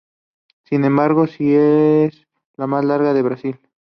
[0.63, 3.59] Sin embargo, sí es la más larga de Brasil.